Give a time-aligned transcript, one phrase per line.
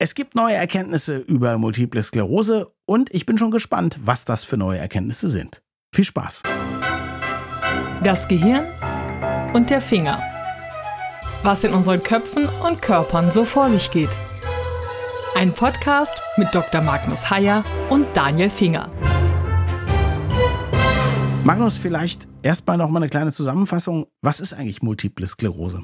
[0.00, 4.56] Es gibt neue Erkenntnisse über multiple Sklerose und ich bin schon gespannt, was das für
[4.56, 5.60] neue Erkenntnisse sind.
[5.92, 6.44] Viel Spaß.
[8.04, 8.64] Das Gehirn
[9.54, 10.22] und der Finger.
[11.42, 14.16] Was in unseren Köpfen und Körpern so vor sich geht.
[15.34, 16.80] Ein Podcast mit Dr.
[16.80, 18.92] Magnus Heyer und Daniel Finger.
[21.42, 24.06] Magnus, vielleicht erstmal noch mal eine kleine Zusammenfassung.
[24.22, 25.82] Was ist eigentlich multiple Sklerose?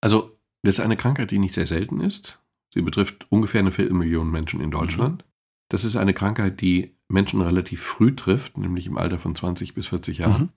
[0.00, 2.38] Also, das ist eine Krankheit, die nicht sehr selten ist.
[2.72, 5.22] Sie betrifft ungefähr eine Viertelmillion Menschen in Deutschland.
[5.22, 5.28] Mhm.
[5.68, 9.88] Das ist eine Krankheit, die Menschen relativ früh trifft, nämlich im Alter von 20 bis
[9.88, 10.42] 40 Jahren.
[10.42, 10.48] Mhm.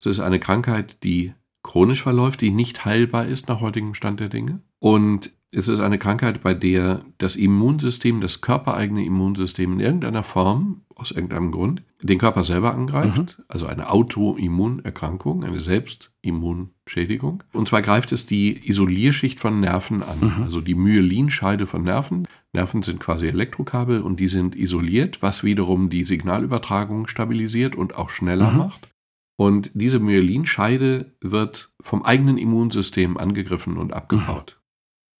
[0.00, 4.28] Es ist eine Krankheit, die chronisch verläuft, die nicht heilbar ist nach heutigem Stand der
[4.28, 4.60] Dinge.
[4.78, 10.82] Und es ist eine Krankheit, bei der das Immunsystem, das körpereigene Immunsystem in irgendeiner Form,
[10.94, 13.38] aus irgendeinem Grund, den Körper selber angreift.
[13.38, 13.44] Mhm.
[13.48, 17.44] Also eine Autoimmunerkrankung, eine Selbstimmunschädigung.
[17.52, 20.42] Und zwar greift es die Isolierschicht von Nerven an, mhm.
[20.42, 22.28] also die Myelinscheide von Nerven.
[22.52, 28.10] Nerven sind quasi Elektrokabel und die sind isoliert, was wiederum die Signalübertragung stabilisiert und auch
[28.10, 28.58] schneller mhm.
[28.58, 28.88] macht.
[29.36, 34.57] Und diese Myelinscheide wird vom eigenen Immunsystem angegriffen und abgebaut.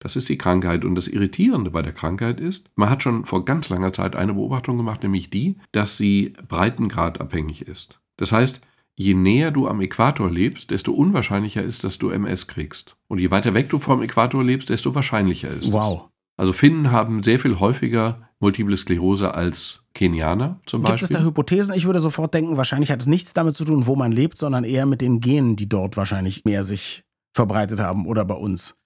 [0.00, 0.84] Das ist die Krankheit.
[0.84, 4.34] Und das Irritierende bei der Krankheit ist, man hat schon vor ganz langer Zeit eine
[4.34, 8.00] Beobachtung gemacht, nämlich die, dass sie breitengradabhängig ist.
[8.16, 8.60] Das heißt,
[8.94, 12.96] je näher du am Äquator lebst, desto unwahrscheinlicher ist, dass du MS kriegst.
[13.08, 16.04] Und je weiter weg du vom Äquator lebst, desto wahrscheinlicher ist wow.
[16.04, 16.12] es.
[16.36, 21.08] Also Finnen haben sehr viel häufiger Multiple Sklerose als Kenianer zum Beispiel.
[21.08, 21.74] Gibt es da Hypothesen?
[21.74, 24.62] Ich würde sofort denken, wahrscheinlich hat es nichts damit zu tun, wo man lebt, sondern
[24.62, 27.02] eher mit den Genen, die dort wahrscheinlich mehr sich
[27.34, 28.76] verbreitet haben oder bei uns.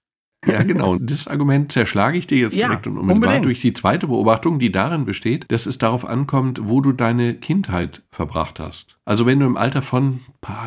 [0.45, 0.97] Ja, genau.
[0.97, 3.45] Das Argument zerschlage ich dir jetzt ja, direkt und unmittelbar unbedingt.
[3.45, 8.01] durch die zweite Beobachtung, die darin besteht, dass es darauf ankommt, wo du deine Kindheit
[8.11, 8.97] verbracht hast.
[9.05, 10.21] Also wenn du im Alter von,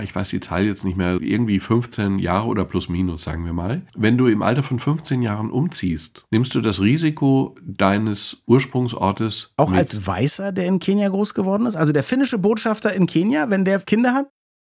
[0.04, 3.52] ich weiß die Zahl jetzt nicht mehr, irgendwie 15 Jahre oder plus minus, sagen wir
[3.52, 9.52] mal, wenn du im Alter von 15 Jahren umziehst, nimmst du das Risiko deines Ursprungsortes.
[9.56, 9.78] Auch mit.
[9.78, 11.76] als Weißer, der in Kenia groß geworden ist?
[11.76, 14.26] Also der finnische Botschafter in Kenia, wenn der Kinder hat?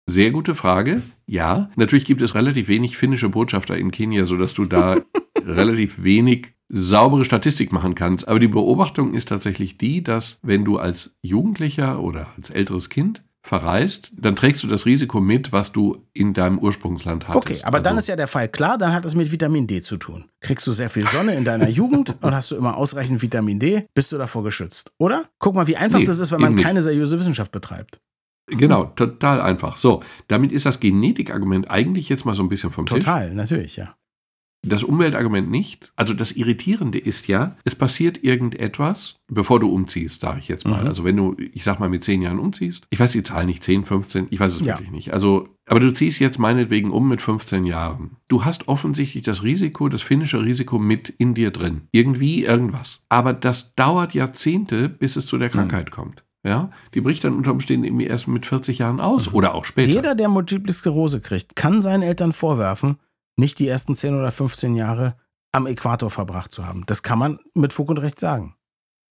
[0.08, 1.02] Sehr gute Frage.
[1.26, 4.96] Ja, natürlich gibt es relativ wenig finnische Botschafter in Kenia, sodass du da
[5.44, 8.26] relativ wenig saubere Statistik machen kannst.
[8.26, 13.22] Aber die Beobachtung ist tatsächlich die, dass wenn du als Jugendlicher oder als älteres Kind
[13.42, 17.46] verreist, dann trägst du das Risiko mit, was du in deinem Ursprungsland hattest.
[17.46, 19.82] Okay, aber also, dann ist ja der Fall klar, dann hat es mit Vitamin D
[19.82, 20.24] zu tun.
[20.40, 23.86] Kriegst du sehr viel Sonne in deiner Jugend und hast du immer ausreichend Vitamin D,
[23.92, 25.24] bist du davor geschützt, oder?
[25.38, 28.00] Guck mal, wie einfach nee, das ist, wenn man keine seriöse Wissenschaft betreibt.
[28.50, 29.76] Genau, total einfach.
[29.76, 33.06] So, damit ist das Genetikargument eigentlich jetzt mal so ein bisschen vom total, Tisch.
[33.06, 33.94] Total, natürlich, ja.
[34.66, 35.92] Das Umweltargument nicht.
[35.94, 40.82] Also das Irritierende ist ja, es passiert irgendetwas, bevor du umziehst, sage ich jetzt mal.
[40.82, 40.88] Mhm.
[40.88, 43.62] Also wenn du, ich sag mal, mit zehn Jahren umziehst, ich weiß die Zahl nicht,
[43.62, 44.74] 10, 15, ich weiß es ja.
[44.74, 45.12] wirklich nicht.
[45.12, 48.16] Also, aber du ziehst jetzt meinetwegen um mit 15 Jahren.
[48.26, 51.82] Du hast offensichtlich das Risiko, das finnische Risiko mit in dir drin.
[51.92, 53.00] Irgendwie, irgendwas.
[53.08, 55.52] Aber das dauert Jahrzehnte, bis es zu der mhm.
[55.52, 55.94] Krankheit mhm.
[55.94, 56.24] kommt.
[56.44, 59.36] Ja, die bricht dann unter Umständen irgendwie erst mit 40 Jahren aus mhm.
[59.36, 59.90] oder auch später.
[59.90, 62.98] Jeder, der Multiple Sklerose kriegt, kann seinen Eltern vorwerfen,
[63.36, 65.16] nicht die ersten 10 oder 15 Jahre
[65.52, 66.84] am Äquator verbracht zu haben.
[66.86, 68.54] Das kann man mit Fug und Recht sagen.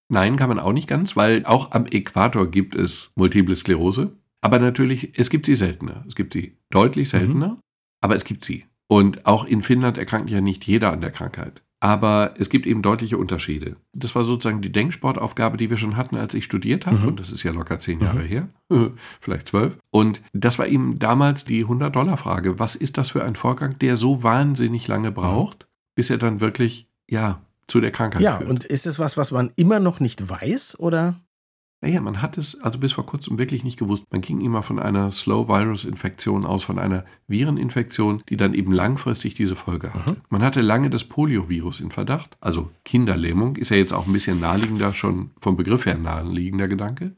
[0.09, 4.15] Nein, kann man auch nicht ganz, weil auch am Äquator gibt es Multiple Sklerose.
[4.41, 6.05] Aber natürlich, es gibt sie seltener.
[6.07, 7.59] Es gibt sie deutlich seltener, mhm.
[8.01, 8.65] aber es gibt sie.
[8.87, 11.61] Und auch in Finnland erkrankt ja nicht jeder an der Krankheit.
[11.79, 13.75] Aber es gibt eben deutliche Unterschiede.
[13.93, 16.97] Das war sozusagen die Denksportaufgabe, die wir schon hatten, als ich studiert habe.
[16.97, 17.07] Mhm.
[17.07, 18.27] Und das ist ja locker zehn Jahre mhm.
[18.27, 18.49] her,
[19.21, 19.77] vielleicht zwölf.
[19.91, 22.57] Und das war eben damals die 100-Dollar-Frage.
[22.57, 25.65] Was ist das für ein Vorgang, der so wahnsinnig lange braucht, mhm.
[25.95, 28.49] bis er dann wirklich, ja, zu der Krankheit ja, führt?
[28.49, 31.15] Ja, und ist es was, was man immer noch nicht weiß, oder?
[31.81, 34.03] Naja, man hat es also bis vor kurzem wirklich nicht gewusst.
[34.11, 39.55] Man ging immer von einer Slow-Virus-Infektion aus, von einer Vireninfektion, die dann eben langfristig diese
[39.55, 40.11] Folge hatte.
[40.11, 40.17] Mhm.
[40.29, 44.39] Man hatte lange das Poliovirus in Verdacht, also Kinderlähmung, ist ja jetzt auch ein bisschen
[44.39, 47.15] naheliegender, schon vom Begriff her naheliegender Gedanke.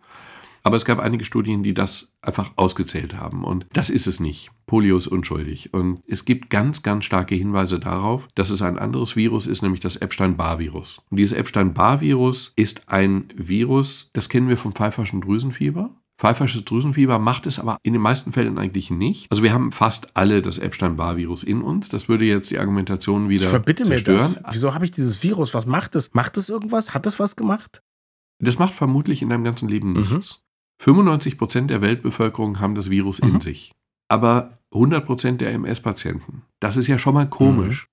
[0.69, 3.43] Aber es gab einige Studien, die das einfach ausgezählt haben.
[3.43, 4.51] Und das ist es nicht.
[4.67, 5.73] Polio ist unschuldig.
[5.73, 9.79] Und es gibt ganz, ganz starke Hinweise darauf, dass es ein anderes Virus ist, nämlich
[9.79, 11.01] das Epstein-Barr-Virus.
[11.09, 15.89] Und dieses Epstein-Barr-Virus ist ein Virus, das kennen wir vom pfeiferschen Drüsenfieber.
[16.19, 19.25] Pfeifersches Drüsenfieber macht es aber in den meisten Fällen eigentlich nicht.
[19.31, 21.89] Also wir haben fast alle das Epstein-Barr-Virus in uns.
[21.89, 24.33] Das würde jetzt die Argumentation wieder Verbitte zerstören.
[24.33, 24.53] Mir das.
[24.53, 25.55] Wieso habe ich dieses Virus?
[25.55, 26.13] Was macht es?
[26.13, 26.93] Macht es irgendwas?
[26.93, 27.81] Hat es was gemacht?
[28.39, 30.01] Das macht vermutlich in deinem ganzen Leben mhm.
[30.01, 30.37] nichts.
[30.37, 30.48] Mhm.
[30.79, 33.35] 95 Prozent der Weltbevölkerung haben das Virus mhm.
[33.35, 33.73] in sich.
[34.07, 36.43] Aber 100 Prozent der MS-Patienten.
[36.59, 37.83] Das ist ja schon mal komisch.
[37.83, 37.89] Mhm.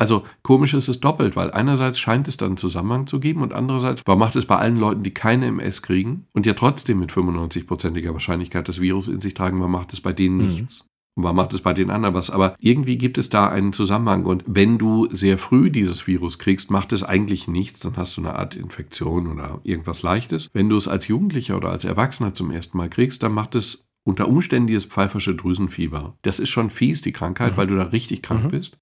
[0.00, 3.52] Also komisch ist es doppelt, weil einerseits scheint es dann einen Zusammenhang zu geben und
[3.52, 7.12] andererseits, warum macht es bei allen Leuten, die keine MS kriegen und ja trotzdem mit
[7.12, 10.46] 95-prozentiger Wahrscheinlichkeit das Virus in sich tragen, warum macht es bei denen mhm.
[10.46, 10.86] nichts?
[11.16, 12.30] Und man macht es bei den anderen was.
[12.30, 14.24] Aber irgendwie gibt es da einen Zusammenhang.
[14.24, 17.80] Und wenn du sehr früh dieses Virus kriegst, macht es eigentlich nichts.
[17.80, 20.50] Dann hast du eine Art Infektion oder irgendwas Leichtes.
[20.52, 23.86] Wenn du es als Jugendlicher oder als Erwachsener zum ersten Mal kriegst, dann macht es
[24.04, 26.16] unter Umständen dieses pfeifersche Drüsenfieber.
[26.22, 27.56] Das ist schon fies, die Krankheit, mhm.
[27.56, 28.50] weil du da richtig krank mhm.
[28.50, 28.78] bist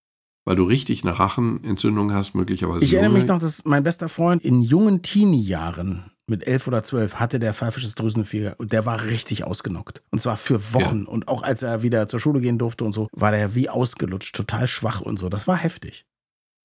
[0.48, 2.82] weil du richtig eine Rachenentzündung hast, möglicherweise.
[2.82, 7.14] Ich erinnere mich noch, dass mein bester Freund in jungen Teenie-Jahren mit elf oder zwölf
[7.14, 10.02] hatte der pfeifisches Drüsenfieber und der war richtig ausgenockt.
[10.10, 11.04] Und zwar für Wochen.
[11.06, 11.10] Ja.
[11.10, 14.34] Und auch als er wieder zur Schule gehen durfte und so, war der wie ausgelutscht,
[14.34, 15.28] total schwach und so.
[15.28, 16.04] Das war heftig.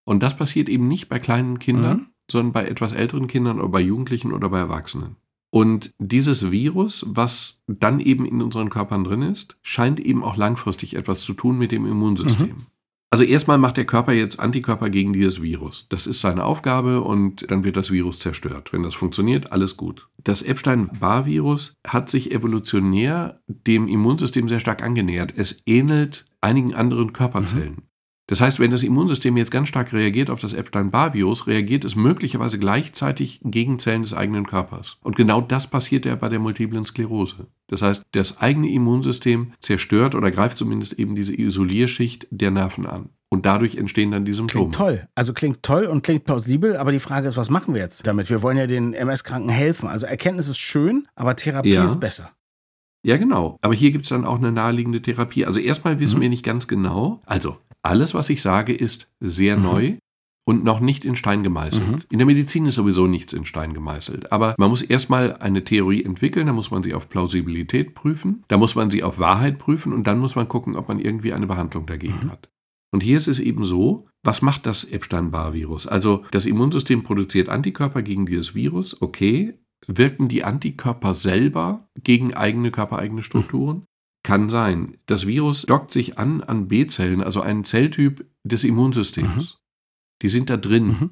[0.06, 2.08] Und das passiert eben nicht bei kleinen Kindern, mhm.
[2.30, 5.16] sondern bei etwas älteren Kindern oder bei Jugendlichen oder bei Erwachsenen.
[5.50, 10.96] Und dieses Virus, was dann eben in unseren Körpern drin ist, scheint eben auch langfristig
[10.96, 12.48] etwas zu tun mit dem Immunsystem.
[12.48, 12.66] Mhm.
[13.14, 15.86] Also erstmal macht der Körper jetzt Antikörper gegen dieses Virus.
[15.90, 18.74] Das ist seine Aufgabe und dann wird das Virus zerstört.
[18.74, 20.08] Wenn das funktioniert, alles gut.
[20.24, 25.32] Das Epstein-Barr-Virus hat sich evolutionär dem Immunsystem sehr stark angenähert.
[25.38, 27.74] Es ähnelt einigen anderen Körperzellen.
[27.74, 27.93] Mhm.
[28.28, 32.58] Das heißt, wenn das Immunsystem jetzt ganz stark reagiert auf das Epstein-Barr-Virus, reagiert es möglicherweise
[32.58, 34.98] gleichzeitig gegen Zellen des eigenen Körpers.
[35.02, 37.48] Und genau das passiert ja bei der multiplen Sklerose.
[37.68, 43.10] Das heißt, das eigene Immunsystem zerstört oder greift zumindest eben diese Isolierschicht der Nerven an.
[43.30, 44.66] Und dadurch entstehen dann die Symptome.
[44.66, 45.08] Klingt toll.
[45.16, 48.30] Also klingt toll und klingt plausibel, aber die Frage ist, was machen wir jetzt damit?
[48.30, 49.90] Wir wollen ja den MS-Kranken helfen.
[49.90, 51.84] Also Erkenntnis ist schön, aber Therapie ja.
[51.84, 52.32] ist besser.
[53.06, 53.58] Ja, genau.
[53.62, 55.46] Aber hier gibt es dann auch eine naheliegende Therapie.
[55.46, 56.22] Also erstmal wissen mhm.
[56.22, 57.22] wir nicht ganz genau.
[57.26, 59.64] Also alles, was ich sage, ist sehr mhm.
[59.64, 59.98] neu
[60.46, 61.88] und noch nicht in Stein gemeißelt.
[61.88, 62.02] Mhm.
[62.10, 64.32] In der Medizin ist sowieso nichts in Stein gemeißelt.
[64.32, 68.58] Aber man muss erstmal eine Theorie entwickeln, da muss man sie auf Plausibilität prüfen, da
[68.58, 71.48] muss man sie auf Wahrheit prüfen und dann muss man gucken, ob man irgendwie eine
[71.48, 72.32] Behandlung dagegen mhm.
[72.32, 72.50] hat.
[72.92, 75.88] Und hier ist es eben so, was macht das Epstein-Barr-Virus?
[75.88, 79.58] Also das Immunsystem produziert Antikörper gegen dieses Virus, okay.
[79.86, 83.84] Wirken die Antikörper selber gegen eigene körpereigene Strukturen?
[84.24, 84.96] Kann sein.
[85.06, 89.54] Das Virus dockt sich an an B-Zellen, also einen Zelltyp des Immunsystems.
[89.54, 89.58] Mhm.
[90.22, 90.88] Die sind da drin.
[90.88, 91.10] Mhm.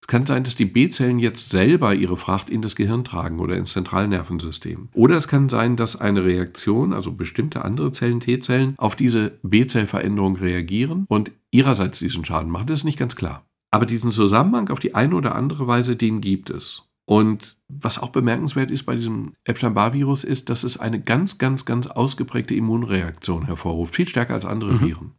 [0.00, 3.56] Es kann sein, dass die B-Zellen jetzt selber ihre Fracht in das Gehirn tragen oder
[3.56, 4.88] ins Zentralnervensystem.
[4.94, 10.36] Oder es kann sein, dass eine Reaktion, also bestimmte andere Zellen, T-Zellen, auf diese B-Zellveränderung
[10.36, 12.66] reagieren und ihrerseits diesen Schaden machen.
[12.66, 13.44] Das ist nicht ganz klar.
[13.70, 16.87] Aber diesen Zusammenhang auf die eine oder andere Weise, den gibt es.
[17.08, 21.86] Und was auch bemerkenswert ist bei diesem Epstein-Barr-Virus, ist, dass es eine ganz, ganz, ganz
[21.86, 24.80] ausgeprägte Immunreaktion hervorruft, viel stärker als andere mhm.
[24.80, 25.14] Viren.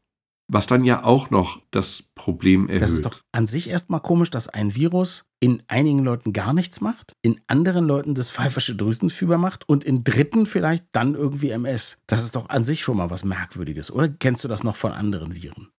[0.51, 2.83] Was dann ja auch noch das Problem erhöht.
[2.83, 6.79] Das ist doch an sich erstmal komisch, dass ein Virus in einigen Leuten gar nichts
[6.79, 11.97] macht, in anderen Leuten das pfeifersche Drüsenfieber macht und in dritten vielleicht dann irgendwie MS.
[12.05, 14.09] Das ist doch an sich schon mal was Merkwürdiges, oder?
[14.09, 15.69] Kennst du das noch von anderen Viren?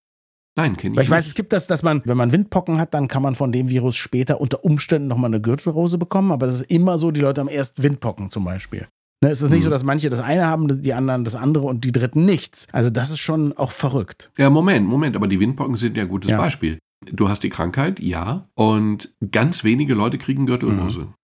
[0.61, 1.17] Nein, kenne ich Weil ich nicht.
[1.17, 3.69] weiß, es gibt das, dass man, wenn man Windpocken hat, dann kann man von dem
[3.69, 6.33] Virus später unter Umständen nochmal eine Gürtelrose bekommen.
[6.33, 8.87] Aber das ist immer so, die Leute haben erst Windpocken zum Beispiel.
[9.23, 9.65] Ne, es ist nicht mhm.
[9.65, 12.67] so, dass manche das eine haben, die anderen das andere und die dritten nichts.
[12.73, 14.31] Also das ist schon auch verrückt.
[14.39, 16.39] Ja, Moment, Moment, aber die Windpocken sind ja ein gutes ja.
[16.39, 16.79] Beispiel.
[17.07, 21.01] Du hast die Krankheit, ja, und ganz wenige Leute kriegen Gürtelrose.
[21.01, 21.15] Mhm.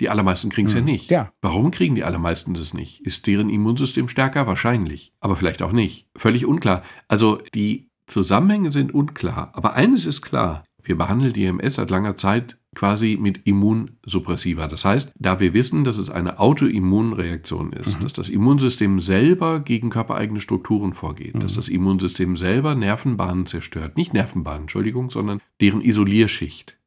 [0.00, 0.80] Die allermeisten kriegen es mhm.
[0.80, 1.10] ja nicht.
[1.10, 1.32] Ja.
[1.40, 3.00] Warum kriegen die allermeisten das nicht?
[3.00, 4.46] Ist deren Immunsystem stärker?
[4.46, 5.12] Wahrscheinlich.
[5.20, 6.06] Aber vielleicht auch nicht.
[6.16, 6.82] Völlig unklar.
[7.08, 12.16] Also die Zusammenhänge sind unklar, aber eines ist klar, wir behandeln die MS seit langer
[12.16, 14.68] Zeit quasi mit Immunsuppressiva.
[14.68, 18.02] Das heißt, da wir wissen, dass es eine Autoimmunreaktion ist, mhm.
[18.04, 21.40] dass das Immunsystem selber gegen körpereigene Strukturen vorgeht, mhm.
[21.40, 26.78] dass das Immunsystem selber Nervenbahnen zerstört, nicht Nervenbahnen, Entschuldigung, sondern deren Isolierschicht.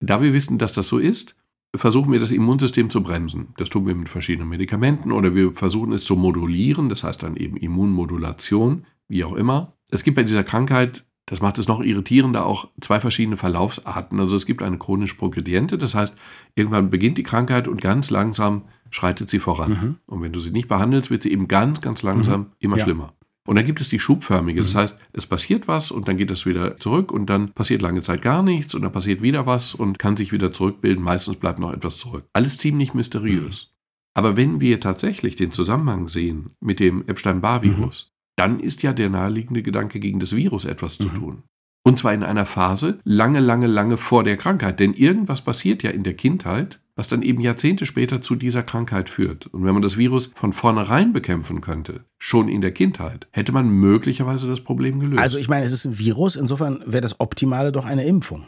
[0.00, 1.34] Da wir wissen, dass das so ist,
[1.74, 3.48] versuchen wir das Immunsystem zu bremsen.
[3.56, 7.36] Das tun wir mit verschiedenen Medikamenten oder wir versuchen es zu modulieren, das heißt dann
[7.36, 9.74] eben Immunmodulation, wie auch immer.
[9.90, 14.20] Es gibt bei dieser Krankheit, das macht es noch irritierender, auch zwei verschiedene Verlaufsarten.
[14.20, 16.14] Also es gibt eine chronisch progrediente, das heißt,
[16.54, 19.70] irgendwann beginnt die Krankheit und ganz langsam schreitet sie voran.
[19.70, 19.96] Mhm.
[20.06, 22.46] Und wenn du sie nicht behandelst, wird sie eben ganz, ganz langsam mhm.
[22.60, 22.84] immer ja.
[22.84, 23.12] schlimmer.
[23.46, 24.80] Und dann gibt es die schubförmige, das mhm.
[24.80, 28.20] heißt, es passiert was und dann geht es wieder zurück und dann passiert lange Zeit
[28.20, 31.02] gar nichts und dann passiert wieder was und kann sich wieder zurückbilden.
[31.02, 32.26] Meistens bleibt noch etwas zurück.
[32.34, 33.70] Alles ziemlich mysteriös.
[33.70, 33.78] Mhm.
[34.18, 38.07] Aber wenn wir tatsächlich den Zusammenhang sehen mit dem Epstein-Barr-Virus,
[38.38, 41.04] dann ist ja der naheliegende Gedanke, gegen das Virus etwas mhm.
[41.04, 41.42] zu tun.
[41.84, 44.78] Und zwar in einer Phase lange, lange, lange vor der Krankheit.
[44.78, 49.08] Denn irgendwas passiert ja in der Kindheit, was dann eben Jahrzehnte später zu dieser Krankheit
[49.08, 49.46] führt.
[49.46, 53.70] Und wenn man das Virus von vornherein bekämpfen könnte, schon in der Kindheit, hätte man
[53.70, 55.22] möglicherweise das Problem gelöst.
[55.22, 58.46] Also ich meine, es ist ein Virus, insofern wäre das Optimale doch eine Impfung.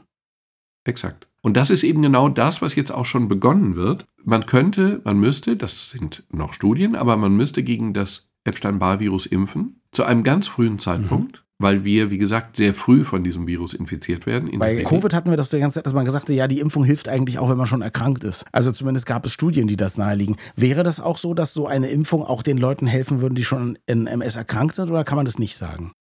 [0.84, 1.28] Exakt.
[1.42, 4.04] Und das ist eben genau das, was jetzt auch schon begonnen wird.
[4.22, 9.79] Man könnte, man müsste, das sind noch Studien, aber man müsste gegen das Epstein-Barr-Virus impfen,
[9.92, 11.36] zu einem ganz frühen Zeitpunkt.
[11.36, 11.40] Mhm.
[11.62, 14.48] weil wir, wie gesagt, sehr früh von diesem Virus infiziert werden.
[14.48, 16.58] In Bei Covid hatten wir das die ganze Zeit, dass man gesagt hat, ja, die
[16.58, 18.46] Impfung hilft eigentlich auch, wenn man schon erkrankt ist.
[18.50, 20.36] Also zumindest gab es Studien, die das naheliegen.
[20.56, 23.78] Wäre das auch so, dass so eine Impfung auch den Leuten helfen würde, die schon
[23.84, 25.92] in MS erkrankt sind, oder kann man das nicht sagen?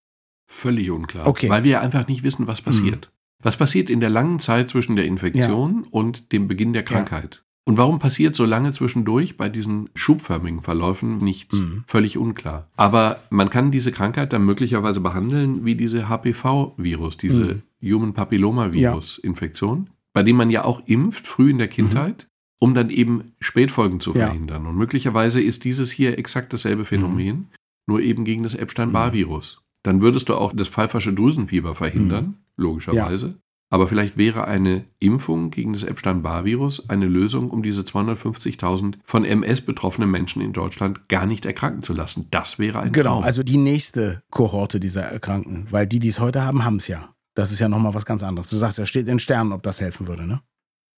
[0.49, 1.27] Völlig unklar.
[1.27, 1.49] Okay.
[1.49, 3.11] Weil wir einfach nicht wissen, was passiert.
[3.43, 7.43] Was passiert in der langen Zeit zwischen der Infektion und dem Beginn der Krankheit?
[7.69, 11.59] Und warum passiert so lange zwischendurch bei diesen schubförmigen Verläufen nichts?
[11.59, 11.83] Mhm.
[11.85, 12.67] Völlig unklar.
[12.75, 20.23] Aber man kann diese Krankheit dann möglicherweise behandeln wie diese HPV-Virus, diese Human Papilloma-Virus-Infektion, bei
[20.23, 22.27] dem man ja auch impft, früh in der Kindheit,
[22.59, 24.25] um dann eben Spätfolgen zu Ja.
[24.25, 24.65] verhindern.
[24.65, 27.49] Und möglicherweise ist dieses hier exakt dasselbe Phänomen,
[27.85, 29.61] nur eben gegen das Epstein-Barr-Virus.
[29.83, 33.37] Dann würdest du auch das pfeifersche Drüsenfieber verhindern, logischerweise.
[33.71, 39.61] Aber vielleicht wäre eine Impfung gegen das Epstein-Barr-Virus eine Lösung, um diese 250.000 von MS
[39.61, 42.27] betroffenen Menschen in Deutschland gar nicht erkranken zu lassen.
[42.31, 43.23] Das wäre ein Genau, Traum.
[43.23, 45.67] also die nächste Kohorte dieser Erkrankten.
[45.69, 47.13] Weil die, die es heute haben, haben es ja.
[47.35, 48.49] Das ist ja nochmal was ganz anderes.
[48.49, 50.41] Du sagst, ja, steht in Sternen, ob das helfen würde, ne?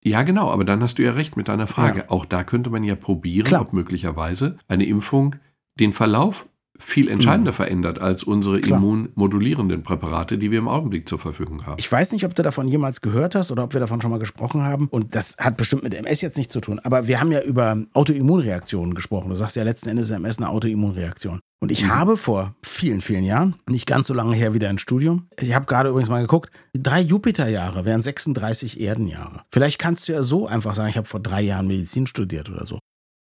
[0.04, 2.00] Ja, genau, aber dann hast du ja recht mit deiner Frage.
[2.00, 2.10] Ja.
[2.10, 3.62] Auch da könnte man ja probieren, Klar.
[3.62, 5.36] ob möglicherweise eine Impfung
[5.80, 6.48] den Verlauf
[6.82, 7.56] viel entscheidender Mhm.
[7.56, 8.80] verändert als unsere Klar.
[8.80, 11.76] immunmodulierenden Präparate, die wir im Augenblick zur Verfügung haben.
[11.80, 14.20] Ich weiß nicht, ob du davon jemals gehört hast oder ob wir davon schon mal
[14.20, 14.88] gesprochen haben.
[14.88, 16.80] Und das hat bestimmt mit MS jetzt nichts zu tun.
[16.84, 19.30] Aber wir haben ja über Autoimmunreaktionen gesprochen.
[19.30, 21.40] Du sagst ja letzten Endes ist MS eine Autoimmunreaktion.
[21.62, 21.90] Und ich Mhm.
[21.96, 25.66] habe vor vielen, vielen Jahren, nicht ganz so lange her wieder ein Studium, ich habe
[25.68, 29.42] gerade übrigens mal geguckt, drei Jupiterjahre wären 36 Erdenjahre.
[29.52, 32.66] Vielleicht kannst du ja so einfach sagen, ich habe vor drei Jahren Medizin studiert oder
[32.66, 32.80] so.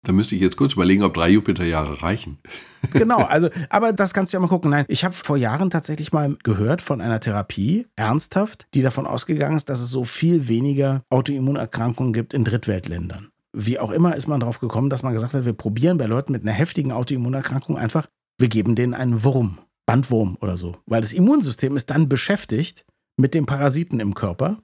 [0.07, 2.37] Da müsste ich jetzt kurz überlegen, ob drei Jupiterjahre reichen.
[2.91, 4.71] Genau, also, aber das kannst du ja mal gucken.
[4.71, 9.57] Nein, ich habe vor Jahren tatsächlich mal gehört von einer Therapie, ernsthaft, die davon ausgegangen
[9.57, 13.31] ist, dass es so viel weniger Autoimmunerkrankungen gibt in Drittweltländern.
[13.51, 16.31] Wie auch immer ist man drauf gekommen, dass man gesagt hat, wir probieren bei Leuten
[16.31, 20.77] mit einer heftigen Autoimmunerkrankung einfach, wir geben denen einen Wurm, Bandwurm oder so.
[20.85, 22.85] Weil das Immunsystem ist dann beschäftigt
[23.17, 24.59] mit dem Parasiten im Körper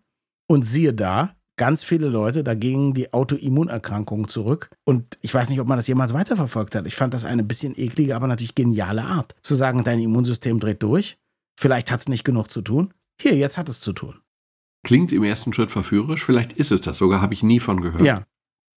[0.48, 4.70] und siehe da, ganz viele Leute dagegen die Autoimmunerkrankungen zurück.
[4.86, 6.88] Und ich weiß nicht, ob man das jemals weiterverfolgt hat.
[6.88, 9.36] Ich fand das eine bisschen eklige, aber natürlich geniale Art.
[9.42, 11.18] Zu sagen, dein Immunsystem dreht durch.
[11.60, 12.94] Vielleicht hat es nicht genug zu tun.
[13.22, 14.16] Hier, jetzt hat es zu tun.
[14.86, 18.04] Klingt im ersten Schritt verführerisch, vielleicht ist es das sogar, habe ich nie von gehört.
[18.04, 18.26] Ja.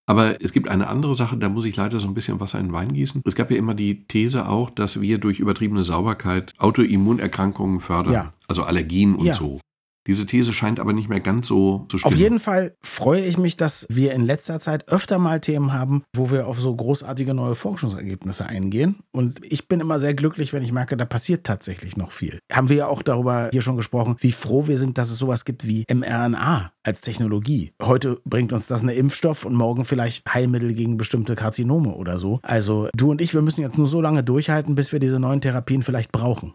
[0.09, 2.67] Aber es gibt eine andere Sache, da muss ich leider so ein bisschen Wasser in
[2.67, 3.23] den Wein gießen.
[3.25, 8.33] Es gab ja immer die These auch, dass wir durch übertriebene Sauberkeit Autoimmunerkrankungen fördern, Ja.
[8.47, 9.35] also Allergien und Ja.
[9.35, 9.61] so.
[10.07, 12.15] Diese These scheint aber nicht mehr ganz so zu stimmen.
[12.15, 16.03] Auf jeden Fall freue ich mich, dass wir in letzter Zeit öfter mal Themen haben,
[16.15, 18.97] wo wir auf so großartige neue Forschungsergebnisse eingehen.
[19.13, 22.39] Und ich bin immer sehr glücklich, wenn ich merke, da passiert tatsächlich noch viel.
[22.53, 25.45] Haben wir ja auch darüber hier schon gesprochen, wie froh wir sind, dass es sowas
[25.45, 27.73] gibt wie mRNA als Technologie.
[27.83, 32.39] Heute bringt uns das eine Impfstoff und morgen vielleicht Heilmittel gegen bestimmte Karzinome oder so.
[32.43, 35.41] Also du und ich, wir müssen jetzt nur so lange durchhalten, bis wir diese neuen
[35.41, 36.55] Therapien vielleicht brauchen.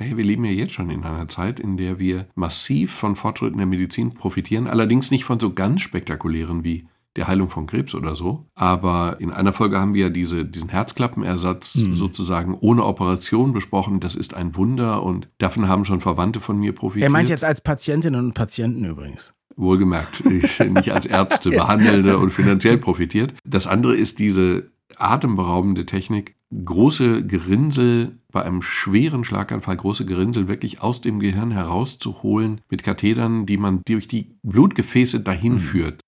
[0.00, 3.58] Hey, wir leben ja jetzt schon in einer Zeit, in der wir massiv von Fortschritten
[3.58, 6.86] der Medizin profitieren, allerdings nicht von so ganz spektakulären wie
[7.16, 8.46] der Heilung von Krebs oder so.
[8.54, 11.96] Aber in einer Folge haben wir ja diese, diesen Herzklappenersatz Mhm.
[11.96, 13.98] sozusagen ohne Operation besprochen.
[13.98, 17.08] Das ist ein Wunder und davon haben schon Verwandte von mir profitiert.
[17.08, 19.34] Er meint jetzt als Patientinnen und Patienten übrigens.
[19.56, 23.34] Wohlgemerkt, ich nicht als Ärzte behandelte und finanziell profitiert.
[23.44, 30.80] Das andere ist diese atemberaubende Technik, große Gerinnsel bei einem schweren Schlaganfall, große Gerinnsel wirklich
[30.80, 35.60] aus dem Gehirn herauszuholen mit Kathetern, die man durch die Blutgefäße dahin Mhm.
[35.60, 36.00] führt.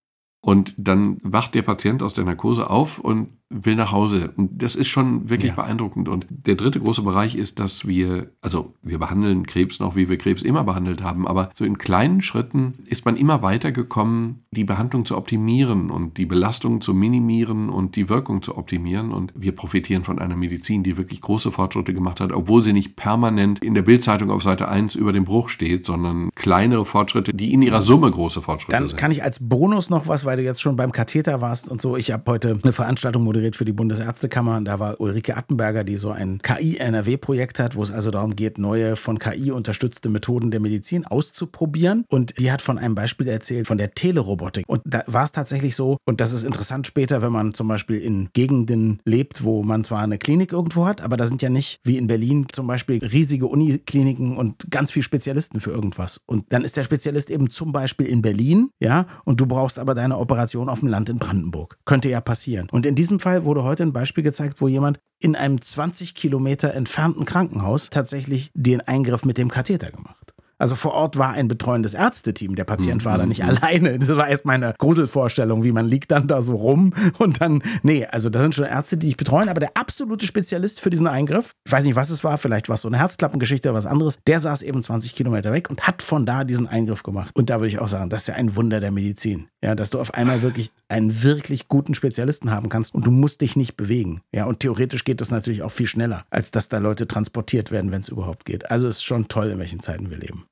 [0.43, 4.33] Und dann wacht der Patient aus der Narkose auf und will nach Hause.
[4.37, 5.57] Und das ist schon wirklich Ja.
[5.57, 6.09] beeindruckend.
[6.09, 10.19] Und der dritte große Bereich ist, dass wir, also wir behandeln Krebs noch, wie wir
[10.19, 14.63] Krebs immer behandelt haben, aber so in kleinen Schritten ist man immer weiter gekommen, die
[14.63, 19.11] Behandlung zu optimieren und die Belastung zu minimieren und die Wirkung zu optimieren.
[19.11, 22.95] Und wir profitieren von einer Medizin, die wirklich große Fortschritte gemacht hat, obwohl sie nicht
[22.95, 27.53] permanent in der Bildzeitung auf Seite 1 über den Bruch steht, sondern kleinere Fortschritte, die
[27.53, 28.97] in ihrer Summe große Fortschritte Dann sind.
[28.97, 31.97] kann ich als Bonus noch was, weil du jetzt schon beim Katheter warst und so.
[31.97, 35.97] Ich habe heute eine Veranstaltung moderiert für die Bundesärztekammer und da war Ulrike Attenberger, die
[35.97, 40.61] so ein KI-NRW-Projekt hat, wo es also darum geht, neue von KI unterstützte Methoden der
[40.61, 42.05] Medizin auszuprobieren.
[42.09, 44.65] Und die hat von einem Beispiel erzählt, von der Telerobotik.
[44.67, 47.99] Und da war es tatsächlich so, und das ist interessant später, wenn man zum Beispiel
[47.99, 51.79] in Gegenden lebt, wo man zwar eine Klinik irgendwo hat, aber da sind ja nicht
[51.85, 56.21] wie in Berlin zum Beispiel riesige Unikliniken und ganz viele Spezialisten für irgendwas.
[56.27, 59.95] Und dann ist der Spezialist eben zum Beispiel in Berlin, ja, und du brauchst aber
[59.95, 61.79] deine Operation auf dem Land in Brandenburg.
[61.85, 62.69] Könnte ja passieren.
[62.71, 66.75] Und in diesem Fall wurde heute ein Beispiel gezeigt, wo jemand in einem 20 Kilometer
[66.75, 70.35] entfernten Krankenhaus tatsächlich den Eingriff mit dem Katheter gemacht.
[70.61, 72.55] Also vor Ort war ein betreuendes Ärzteteam.
[72.55, 73.05] Der Patient mhm.
[73.07, 73.49] war da nicht mhm.
[73.49, 73.99] alleine.
[73.99, 78.07] Das war erst meine Gruselvorstellung, wie man liegt dann da so rum und dann, nee,
[78.07, 81.55] also da sind schon Ärzte, die ich betreuen, aber der absolute Spezialist für diesen Eingriff,
[81.65, 84.19] ich weiß nicht, was es war, vielleicht war es so eine Herzklappengeschichte oder was anderes,
[84.27, 87.31] der saß eben 20 Kilometer weg und hat von da diesen Eingriff gemacht.
[87.35, 89.49] Und da würde ich auch sagen, das ist ja ein Wunder der Medizin.
[89.63, 93.41] Ja, dass du auf einmal wirklich einen wirklich guten Spezialisten haben kannst und du musst
[93.41, 94.23] dich nicht bewegen.
[94.33, 97.93] Ja, und theoretisch geht das natürlich auch viel schneller, als dass da Leute transportiert werden,
[97.93, 98.71] wenn es überhaupt geht.
[98.71, 100.47] Also es ist schon toll, in welchen Zeiten wir leben.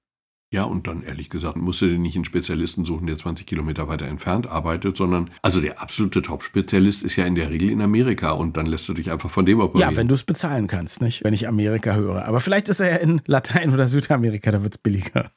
[0.50, 3.87] Ja, und dann ehrlich gesagt, musst du dir nicht einen Spezialisten suchen, der 20 Kilometer
[3.87, 8.31] weiter entfernt arbeitet, sondern, also der absolute Top-Spezialist ist ja in der Regel in Amerika
[8.31, 9.90] und dann lässt du dich einfach von dem operieren.
[9.90, 11.23] Ja, wenn du es bezahlen kannst, nicht?
[11.23, 12.25] Wenn ich Amerika höre.
[12.25, 15.31] Aber vielleicht ist er ja in Latein- oder Südamerika, da wird es billiger.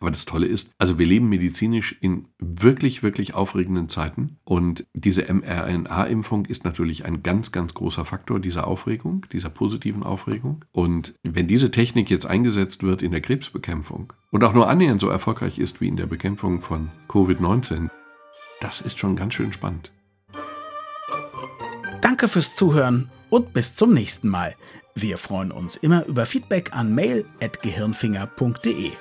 [0.00, 5.32] Aber das Tolle ist, also wir leben medizinisch in wirklich, wirklich aufregenden Zeiten und diese
[5.32, 10.64] mRNA-Impfung ist natürlich ein ganz, ganz großer Faktor dieser Aufregung, dieser positiven Aufregung.
[10.72, 15.08] Und wenn diese Technik jetzt eingesetzt wird in der Krebsbekämpfung und auch nur annähernd so
[15.08, 17.90] erfolgreich ist wie in der Bekämpfung von Covid-19,
[18.60, 19.92] das ist schon ganz schön spannend.
[22.00, 24.54] Danke fürs Zuhören und bis zum nächsten Mal.
[24.94, 28.92] Wir freuen uns immer über Feedback an mail.gehirnfinger.de.